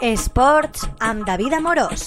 Esports 0.00 0.84
amb 1.02 1.24
David 1.26 1.54
Amorós. 1.54 2.04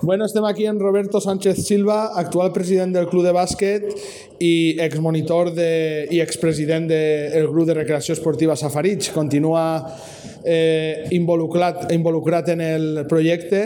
Bueno, 0.00 0.24
estem 0.24 0.44
aquí 0.44 0.64
en 0.64 0.80
Roberto 0.80 1.20
Sánchez 1.20 1.66
Silva, 1.66 2.12
actual 2.16 2.52
president 2.52 2.94
del 2.94 3.06
Club 3.08 3.24
de 3.24 3.32
Bàsquet 3.36 3.84
i 4.40 4.76
exmonitor 4.80 5.50
de, 5.52 6.08
i 6.08 6.20
expresident 6.24 6.88
del 6.88 7.48
grup 7.52 7.68
de 7.68 7.76
recreació 7.76 8.16
esportiva 8.16 8.56
Safarig. 8.56 9.10
Continua 9.12 9.64
eh, 10.44 11.04
involucrat, 11.12 11.90
involucrat 11.92 12.48
en 12.52 12.64
el 12.64 13.04
projecte. 13.08 13.64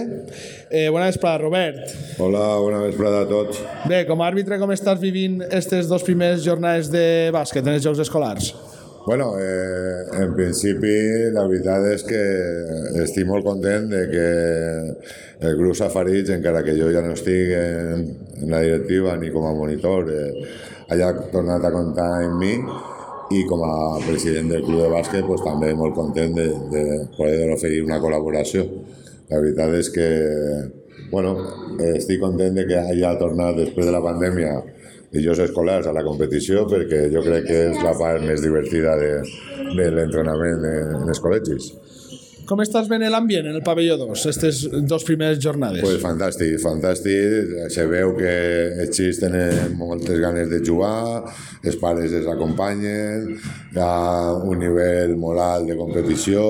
Eh, 0.71 0.89
bona 0.91 1.07
vesprada, 1.07 1.39
Robert. 1.39 1.95
Hola, 2.19 2.49
bona 2.59 2.83
vesprada 2.83 3.23
a 3.23 3.31
tots. 3.31 3.63
Bé, 3.87 4.03
com 4.11 4.23
a 4.23 4.27
àrbitre, 4.27 4.59
com 4.59 4.75
estàs 4.75 4.99
vivint 5.03 5.39
aquestes 5.47 5.87
dos 5.87 6.07
primeres 6.07 6.43
jornades 6.47 6.91
de 6.91 7.31
bàsquet 7.35 7.63
en 7.63 7.79
els 7.79 7.87
Jocs 7.87 8.03
Escolars? 8.09 8.53
Bueno, 9.09 9.39
eh, 9.41 10.05
en 10.21 10.35
principi 10.37 10.91
la 11.33 11.47
veritat 11.49 11.87
és 11.95 12.03
que 12.05 12.19
estic 13.01 13.25
molt 13.25 13.47
content 13.47 13.87
de 13.89 14.03
que 14.11 14.27
el 15.49 15.55
grup 15.57 15.79
Safarig, 15.79 16.29
encara 16.35 16.61
que 16.67 16.75
jo 16.77 16.91
ja 16.93 17.01
no 17.01 17.15
estic 17.17 17.55
en, 17.57 18.03
en 18.37 18.53
la 18.53 18.61
directiva 18.67 19.15
ni 19.17 19.31
com 19.33 19.47
a 19.49 19.55
monitor, 19.57 20.13
eh, 20.13 20.45
haya 20.93 21.09
tornat 21.33 21.65
a 21.65 21.73
comptar 21.73 22.11
en 22.27 22.37
mi 22.37 22.53
i 23.33 23.41
com 23.49 23.65
a 23.65 23.97
president 24.05 24.53
del 24.53 24.69
club 24.69 24.85
de 24.85 24.93
bàsquet 24.93 25.25
pues, 25.25 25.41
també 25.41 25.73
molt 25.73 25.97
content 25.97 26.37
de, 26.37 26.51
de 26.77 26.85
poder 27.17 27.49
oferir 27.57 27.87
una 27.89 28.03
col·laboració. 28.05 28.69
La 29.33 29.41
veritat 29.41 29.73
és 29.81 29.89
que 29.97 30.11
bueno, 31.09 31.33
estic 31.97 32.21
content 32.21 32.61
de 32.61 32.69
que 32.69 32.77
haya 32.77 33.17
tornat 33.17 33.57
després 33.57 33.89
de 33.89 33.97
la 33.97 34.05
pandèmia 34.05 34.59
jocs 35.13 35.41
escolars 35.47 35.89
a 35.89 35.95
la 35.97 36.05
competició 36.05 36.67
perquè 36.69 37.07
jo 37.13 37.23
crec 37.25 37.47
que 37.49 37.61
és 37.71 37.83
la 37.85 37.95
part 37.99 38.25
més 38.25 38.43
divertida 38.45 38.97
de, 39.01 39.13
de 39.75 39.91
l'entrenament 39.95 40.67
en 40.69 41.09
els 41.09 41.23
col·legis. 41.25 41.73
Com 42.49 42.63
estàs 42.65 42.87
veient 42.89 43.11
l'ambient 43.13 43.45
en 43.51 43.59
el 43.59 43.65
pavelló 43.65 43.99
2, 44.01 44.23
aquestes 44.23 44.63
dues 44.89 45.03
primeres 45.05 45.41
jornades? 45.45 45.83
Pues 45.85 45.99
fantàstic, 46.01 46.55
fantàstic. 46.63 47.51
Se 47.75 47.85
veu 47.91 48.15
que 48.17 48.31
els 48.85 48.95
xics 48.97 49.21
tenen 49.21 49.75
moltes 49.77 50.17
ganes 50.23 50.49
de 50.49 50.63
jugar, 50.65 51.29
els 51.61 51.77
pares 51.83 52.15
els 52.17 52.31
acompanyen, 52.33 53.35
hi 53.75 53.83
ha 53.85 54.33
un 54.49 54.65
nivell 54.65 55.13
molt 55.21 55.45
alt 55.45 55.69
de 55.69 55.77
competició, 55.77 56.47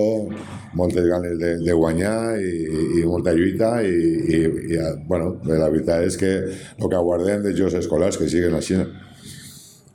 moltes 0.78 1.10
ganes 1.10 1.34
de, 1.40 1.56
de 1.66 1.74
guanyar 1.74 2.38
i, 2.46 2.55
i 3.00 3.05
molta 3.08 3.34
lluita 3.34 3.74
i, 3.83 3.98
i, 4.38 4.40
i 4.77 4.80
bueno, 5.10 5.34
la 5.50 5.66
veritat 5.66 6.06
és 6.06 6.20
que 6.20 6.33
el 6.46 6.86
que 6.86 6.98
aguardem 7.00 7.42
dels 7.42 7.58
jocs 7.58 7.80
escolars 7.83 8.20
que 8.20 8.30
siguin 8.30 8.55
així. 8.55 8.78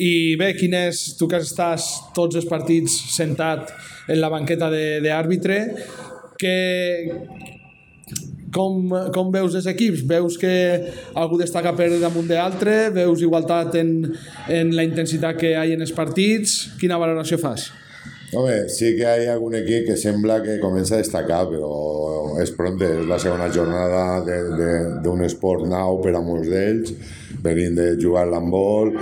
I 0.01 0.35
bé, 0.39 0.53
quin 0.57 0.73
és, 0.77 1.03
tu 1.19 1.27
que 1.29 1.41
estàs 1.43 1.89
tots 2.15 2.39
els 2.39 2.47
partits 2.49 2.95
sentat 3.13 3.69
en 4.09 4.19
la 4.19 4.31
banqueta 4.33 4.69
d'àrbitre, 4.71 5.59
que, 6.39 6.55
com, 8.53 8.89
com 9.13 9.31
veus 9.33 9.55
els 9.59 9.67
equips? 9.69 10.03
Veus 10.09 10.39
que 10.41 10.55
algú 11.19 11.37
destaca 11.41 11.75
per 11.77 11.91
damunt 12.01 12.27
d'altre? 12.29 12.89
Veus 12.95 13.21
igualtat 13.21 13.77
en, 13.81 13.95
en 14.49 14.75
la 14.77 14.85
intensitat 14.87 15.39
que 15.39 15.53
hi 15.53 15.57
ha 15.57 15.69
en 15.77 15.85
els 15.85 15.95
partits? 15.95 16.75
Quina 16.81 16.99
valoració 17.01 17.39
fas? 17.41 17.69
Home, 18.33 18.63
sí 18.73 18.95
que 18.97 19.05
hi 19.05 19.27
ha 19.27 19.35
algun 19.35 19.53
equip 19.59 19.85
que 19.91 19.95
sembla 19.99 20.39
que 20.41 20.57
comença 20.61 20.95
a 20.97 21.03
destacar, 21.03 21.43
però 21.51 22.39
és 22.41 22.49
pront, 22.57 22.79
és 22.81 23.05
la 23.05 23.19
segona 23.21 23.49
jornada 23.53 24.23
d'un 25.05 25.21
esport 25.21 25.67
nou 25.69 25.99
per 26.01 26.15
a 26.17 26.21
molts 26.25 26.49
d'ells, 26.49 26.95
venint 27.43 27.75
de 27.75 27.87
jugar 27.99 28.25
l'handbol, 28.29 28.93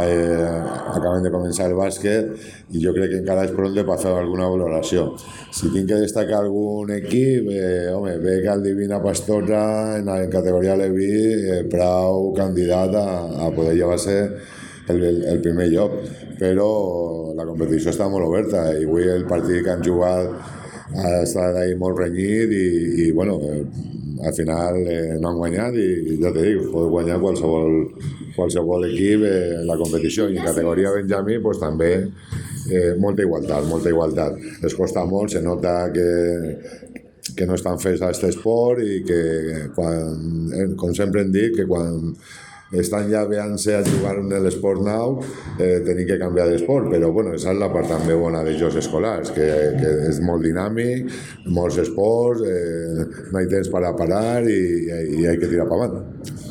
eh, 0.00 0.60
acaben 0.94 1.22
de 1.22 1.32
començar 1.32 1.68
el 1.68 1.76
bàsquet, 1.78 2.30
i 2.72 2.82
jo 2.82 2.94
crec 2.96 3.12
que 3.12 3.20
encara 3.20 3.44
és 3.44 3.52
pront 3.56 3.76
per 3.86 3.98
fer 4.00 4.14
alguna 4.16 4.48
valoració. 4.48 5.10
Si 5.52 5.68
tinc 5.74 5.88
que 5.90 6.00
destacar 6.00 6.40
algun 6.44 6.90
equip, 6.96 7.50
eh, 7.52 7.92
home, 7.92 8.16
ve 8.18 8.40
que 8.42 8.52
el 8.52 8.62
Divina 8.62 9.02
Pastora 9.02 9.98
en, 9.98 10.08
en 10.08 10.30
categoria 10.30 10.76
Levi, 10.76 11.12
eh, 11.58 11.62
prou 11.70 12.32
candidat 12.34 12.94
a, 12.94 13.06
a 13.46 13.50
poder 13.54 13.76
llevar-se 13.76 14.16
el, 14.88 15.04
el, 15.04 15.24
el 15.34 15.40
primer 15.40 15.68
lloc, 15.70 16.00
però 16.40 16.70
la 17.36 17.44
competició 17.46 17.92
està 17.92 18.08
molt 18.08 18.26
oberta 18.26 18.70
i 18.74 18.86
avui 18.86 19.06
el 19.08 19.26
partit 19.28 19.62
que 19.64 19.74
han 19.74 19.84
jugat 19.84 20.58
ha 20.96 21.20
estat 21.22 21.56
ahí 21.56 21.76
molt 21.78 21.98
renyit 22.00 22.50
i, 22.50 22.66
i 23.04 23.10
bueno, 23.14 23.38
eh, 23.46 23.62
al 24.24 24.34
final 24.34 24.76
eh, 24.86 25.16
no 25.20 25.30
han 25.30 25.38
guanyat 25.40 25.76
i 25.80 26.16
ja 26.20 26.32
te 26.34 26.44
dic, 26.44 26.66
pot 26.72 26.90
guanyar 26.92 27.18
qualsevol, 27.22 27.76
qualsevol 28.36 28.86
equip 28.90 29.24
eh, 29.28 29.60
la 29.68 29.78
competició 29.80 30.28
i 30.28 30.38
en 30.38 30.46
categoria 30.46 30.92
Benjamí 30.96 31.38
pues, 31.42 31.60
també 31.62 31.92
eh, 32.00 32.92
molta 33.00 33.24
igualtat, 33.24 33.66
molta 33.70 33.92
igualtat. 33.92 34.38
Es 34.66 34.76
costa 34.76 35.04
molt, 35.08 35.32
se 35.32 35.42
nota 35.42 35.74
que, 35.94 36.10
que 37.36 37.48
no 37.48 37.56
estan 37.56 37.80
fets 37.80 38.02
a 38.02 38.10
aquest 38.10 38.28
esport 38.30 38.82
i 38.84 39.00
que 39.06 39.22
quan, 39.76 40.46
eh, 40.54 40.68
com 40.80 40.94
sempre 40.96 41.24
hem 41.24 41.32
dit, 41.34 41.56
que 41.56 41.68
quan 41.70 42.14
estan 42.72 43.08
ja 43.10 43.24
veant-se 43.28 43.74
a 43.76 43.82
jugar 43.86 44.16
en 44.20 44.30
l'esport 44.44 44.82
nou, 44.84 45.18
eh, 45.58 45.80
tenim 45.86 46.06
que 46.06 46.20
canviar 46.20 46.48
d'esport, 46.50 46.90
però 46.92 47.10
bueno, 47.12 47.34
és 47.34 47.44
la 47.44 47.70
part 47.72 47.90
també 47.90 48.14
bona 48.14 48.44
de 48.46 48.54
jocs 48.58 48.78
escolars, 48.82 49.32
que, 49.34 49.48
que 49.80 49.96
és 50.10 50.20
molt 50.22 50.46
dinàmic, 50.46 51.10
molts 51.46 51.80
esports, 51.82 52.46
eh, 52.46 53.08
no 53.32 53.42
hi 53.42 53.50
temps 53.50 53.72
per 53.72 53.84
a 53.84 53.96
parar 53.96 54.46
i, 54.46 54.60
i, 54.86 55.02
i 55.20 55.26
hay 55.26 55.40
que 55.40 55.50
tirar 55.50 55.68
per 55.70 55.80
avant. 55.80 56.48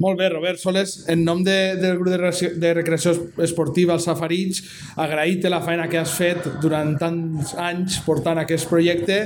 Molt 0.00 0.16
bé, 0.16 0.30
Robert 0.32 0.56
Soles, 0.56 0.94
en 1.12 1.26
nom 1.26 1.42
de, 1.44 1.76
del 1.76 1.98
grup 1.98 2.08
de, 2.08 2.30
de 2.56 2.68
recreació 2.72 3.12
esportiva, 3.44 3.98
els 3.98 4.06
Safarits, 4.08 4.62
agraït 4.96 5.44
la 5.52 5.58
feina 5.60 5.90
que 5.92 5.98
has 6.00 6.14
fet 6.16 6.46
durant 6.62 6.94
tants 6.96 7.52
anys 7.60 7.98
portant 8.06 8.40
aquest 8.40 8.64
projecte 8.70 9.18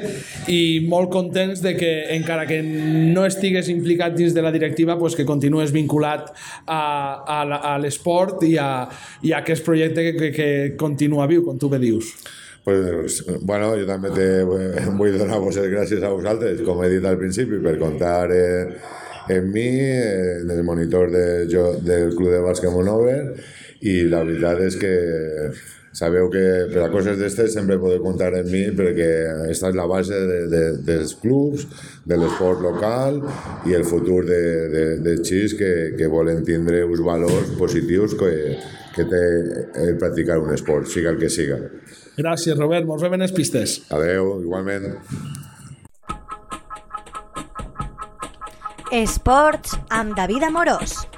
i 0.50 0.82
molt 0.90 1.12
contents 1.14 1.62
de 1.62 1.76
que, 1.78 1.92
encara 2.16 2.48
que 2.50 2.58
no 2.66 3.22
estigues 3.22 3.70
implicat 3.70 4.16
dins 4.18 4.34
de 4.34 4.42
la 4.42 4.50
directiva, 4.50 4.98
pues 4.98 5.14
que 5.14 5.28
continues 5.28 5.70
vinculat 5.70 6.32
a, 6.66 6.80
a, 7.22 7.38
a 7.44 7.76
l'esport 7.78 8.42
i, 8.42 8.56
a, 8.58 8.88
i 9.22 9.30
a 9.30 9.44
aquest 9.44 9.62
projecte 9.62 10.08
que, 10.08 10.16
que, 10.18 10.32
que 10.34 10.50
continua 10.80 11.30
viu, 11.30 11.46
com 11.46 11.54
tu 11.54 11.70
bé 11.70 11.78
dius. 11.78 12.10
Pues, 12.66 13.22
bueno, 13.46 13.76
jo 13.78 13.86
també 13.86 14.10
te 14.10 14.28
vull 14.42 15.14
donar 15.22 15.38
vos 15.38 15.54
gràcies 15.54 16.02
a 16.02 16.10
vosaltres, 16.10 16.66
com 16.66 16.82
he 16.82 16.90
dit 16.96 17.06
al 17.06 17.20
principi, 17.20 17.62
per 17.62 17.78
contar 17.78 18.18
eh, 18.34 18.54
en 19.28 19.52
mi, 19.52 19.68
en 19.80 20.50
el 20.50 20.64
monitor 20.64 21.10
de, 21.10 21.46
jo, 21.50 21.72
del 21.80 22.14
Club 22.16 22.32
de 22.34 22.42
Bàsquet 22.44 22.72
Monover, 22.72 23.20
i 23.84 24.02
la 24.08 24.24
veritat 24.24 24.60
és 24.64 24.76
que 24.80 24.92
sabeu 25.94 26.26
que 26.32 26.42
per 26.72 26.82
a 26.82 26.90
coses 26.90 27.18
d'estes 27.20 27.52
sempre 27.54 27.78
podeu 27.78 28.02
comptar 28.02 28.32
en 28.34 28.48
mi 28.50 28.64
perquè 28.74 29.10
aquesta 29.44 29.70
és 29.70 29.78
la 29.78 29.86
base 29.86 30.18
de, 30.30 30.40
de, 30.50 30.62
dels 30.88 31.14
clubs, 31.22 31.68
de 32.04 32.18
l'esport 32.18 32.64
local 32.64 33.20
i 33.70 33.76
el 33.78 33.86
futur 33.86 34.24
de, 34.26 34.42
de, 34.74 34.84
de 35.04 35.16
xis 35.22 35.54
que, 35.58 35.94
que 35.98 36.10
volen 36.10 36.42
tindre 36.46 36.82
uns 36.88 37.04
valors 37.06 37.54
positius 37.60 38.18
que, 38.18 38.32
que 38.96 39.06
té 39.10 39.24
el 39.86 39.96
practicar 40.02 40.40
un 40.42 40.52
esport, 40.54 40.90
siga 40.90 41.14
el 41.14 41.22
que 41.22 41.30
siga. 41.30 41.60
Gràcies, 42.18 42.58
Robert. 42.58 42.86
Ens 42.86 43.02
veiem 43.02 43.18
en 43.18 43.26
les 43.26 43.34
pistes. 43.34 43.80
Adeu, 43.94 44.36
igualment. 44.42 44.92
Esports 48.94 49.74
amb 49.90 50.14
David 50.14 50.44
Amorós. 50.46 51.13